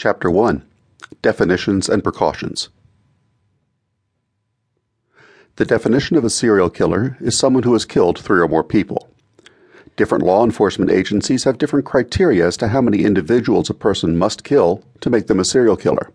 [0.00, 0.62] Chapter 1
[1.20, 2.70] Definitions and Precautions.
[5.56, 9.10] The definition of a serial killer is someone who has killed three or more people.
[9.96, 14.42] Different law enforcement agencies have different criteria as to how many individuals a person must
[14.42, 16.10] kill to make them a serial killer.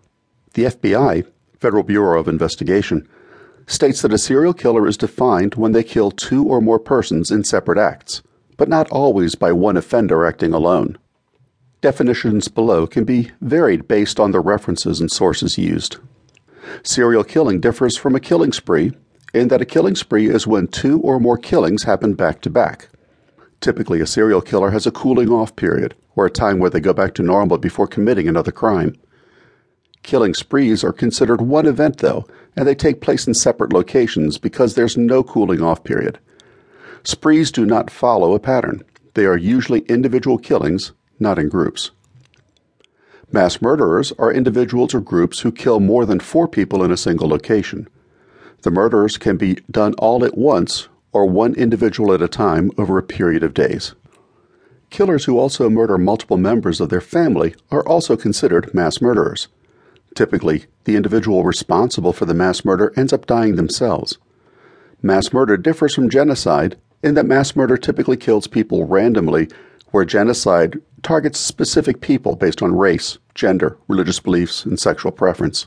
[0.54, 1.24] The FBI,
[1.60, 3.08] Federal Bureau of Investigation,
[3.68, 7.44] states that a serial killer is defined when they kill two or more persons in
[7.44, 8.24] separate acts,
[8.56, 10.98] but not always by one offender acting alone.
[11.80, 15.98] Definitions below can be varied based on the references and sources used.
[16.82, 18.92] Serial killing differs from a killing spree
[19.34, 22.88] in that a killing spree is when two or more killings happen back to back.
[23.60, 26.92] Typically, a serial killer has a cooling off period, or a time where they go
[26.92, 28.94] back to normal before committing another crime.
[30.02, 34.74] Killing sprees are considered one event, though, and they take place in separate locations because
[34.74, 36.18] there's no cooling off period.
[37.02, 38.82] Sprees do not follow a pattern.
[39.14, 41.90] They are usually individual killings, not in groups.
[43.32, 47.28] Mass murderers are individuals or groups who kill more than four people in a single
[47.28, 47.88] location.
[48.62, 52.98] The murders can be done all at once or one individual at a time over
[52.98, 53.94] a period of days.
[54.90, 59.48] Killers who also murder multiple members of their family are also considered mass murderers.
[60.14, 64.18] Typically, the individual responsible for the mass murder ends up dying themselves.
[65.02, 69.48] Mass murder differs from genocide in that mass murder typically kills people randomly,
[69.90, 75.66] where genocide targets specific people based on race, gender, religious beliefs, and sexual preference.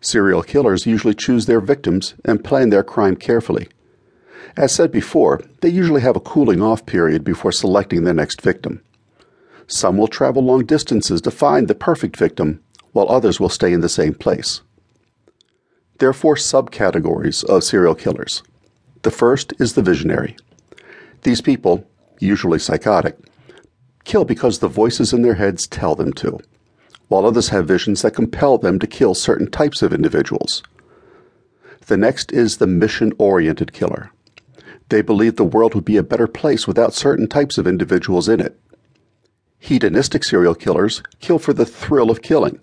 [0.00, 3.68] Serial killers usually choose their victims and plan their crime carefully.
[4.56, 8.82] As said before, they usually have a cooling off period before selecting their next victim.
[9.66, 13.80] Some will travel long distances to find the perfect victim, while others will stay in
[13.80, 14.62] the same place.
[15.98, 18.42] There are four subcategories of serial killers.
[19.02, 20.36] The first is the visionary.
[21.22, 21.84] These people,
[22.18, 23.18] usually psychotic,
[24.08, 26.38] kill because the voices in their heads tell them to,
[27.08, 30.62] while others have visions that compel them to kill certain types of individuals.
[31.86, 34.10] The next is the mission oriented killer.
[34.88, 38.40] They believe the world would be a better place without certain types of individuals in
[38.40, 38.58] it.
[39.58, 42.60] Hedonistic serial killers kill for the thrill of killing.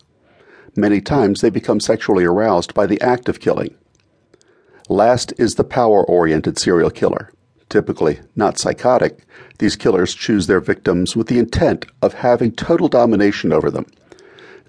[0.75, 3.75] Many times they become sexually aroused by the act of killing.
[4.89, 7.31] Last is the power oriented serial killer.
[7.75, 9.25] Typically not psychotic,
[9.59, 13.86] these killers choose their victims with the intent of having total domination over them.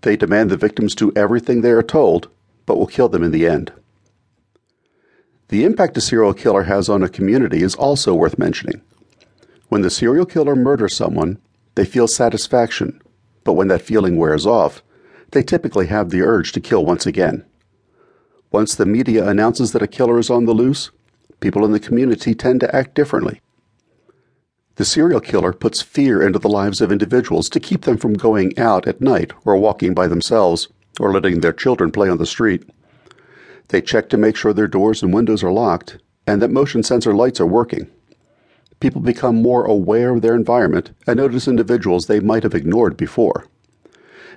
[0.03, 2.29] They demand the victims do everything they are told,
[2.67, 3.73] but will kill them in the end.
[5.51, 8.83] The impact a serial killer has on a community is also worth mentioning.
[9.69, 11.39] When the serial killer murders someone,
[11.77, 13.01] they feel satisfaction,
[13.45, 14.83] but when that feeling wears off,
[15.31, 17.45] they typically have the urge to kill once again.
[18.51, 20.91] Once the media announces that a killer is on the loose,
[21.41, 23.41] people in the community tend to act differently.
[24.77, 28.59] The serial killer puts fear into the lives of individuals to keep them from going
[28.59, 30.69] out at night or walking by themselves
[31.01, 32.63] or letting their children play on the street.
[33.69, 37.15] They check to make sure their doors and windows are locked and that motion sensor
[37.15, 37.89] lights are working.
[38.81, 43.47] People become more aware of their environment and notice individuals they might have ignored before.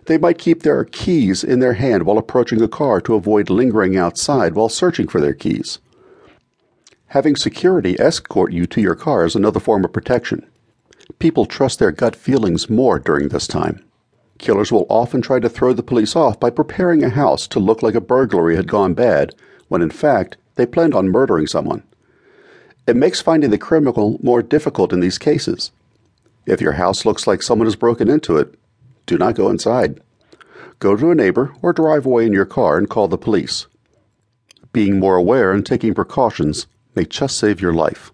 [0.05, 3.97] They might keep their keys in their hand while approaching a car to avoid lingering
[3.97, 5.79] outside while searching for their keys.
[7.09, 10.45] Having security escort you to your car is another form of protection.
[11.17, 13.83] People trust their gut feelings more during this time.
[14.37, 17.81] Killers will often try to throw the police off by preparing a house to look
[17.81, 19.33] like a burglary had gone bad,
[19.69, 21.81] when in fact they planned on murdering someone.
[22.85, 25.71] It makes finding the criminal more difficult in these cases.
[26.45, 28.53] If your house looks like someone has broken into it,
[29.07, 29.99] do not go inside.
[30.77, 33.65] Go to a neighbor or drive away in your car and call the police.
[34.71, 38.11] Being more aware and taking precautions may just save your life.